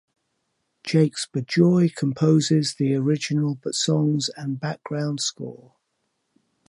Jakes 0.83 1.27
Bejoy 1.31 1.93
composes 1.95 2.73
the 2.73 2.95
original 2.95 3.59
songs 3.69 4.31
and 4.35 4.59
background 4.59 5.19
score. 5.19 5.75